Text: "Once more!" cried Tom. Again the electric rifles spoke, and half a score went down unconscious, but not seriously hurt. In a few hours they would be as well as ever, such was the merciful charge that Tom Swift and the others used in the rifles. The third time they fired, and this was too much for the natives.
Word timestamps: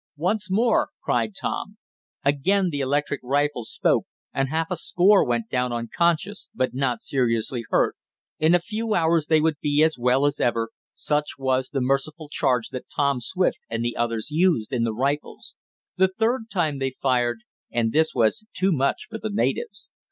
"Once 0.17 0.49
more!" 0.49 0.89
cried 1.03 1.35
Tom. 1.39 1.77
Again 2.25 2.71
the 2.71 2.79
electric 2.79 3.19
rifles 3.23 3.69
spoke, 3.69 4.07
and 4.33 4.49
half 4.49 4.71
a 4.71 4.75
score 4.75 5.23
went 5.23 5.47
down 5.47 5.71
unconscious, 5.71 6.49
but 6.55 6.73
not 6.73 6.99
seriously 6.99 7.65
hurt. 7.69 7.95
In 8.39 8.55
a 8.55 8.59
few 8.59 8.95
hours 8.95 9.27
they 9.27 9.39
would 9.39 9.59
be 9.61 9.83
as 9.83 9.99
well 9.99 10.25
as 10.25 10.39
ever, 10.39 10.71
such 10.95 11.37
was 11.37 11.69
the 11.69 11.81
merciful 11.81 12.29
charge 12.29 12.69
that 12.69 12.89
Tom 12.89 13.19
Swift 13.19 13.59
and 13.69 13.85
the 13.85 13.95
others 13.95 14.31
used 14.31 14.73
in 14.73 14.85
the 14.85 14.91
rifles. 14.95 15.53
The 15.97 16.07
third 16.07 16.49
time 16.49 16.79
they 16.79 16.95
fired, 16.99 17.41
and 17.71 17.91
this 17.91 18.15
was 18.15 18.43
too 18.53 18.71
much 18.71 19.05
for 19.07 19.19
the 19.19 19.29
natives. 19.29 19.87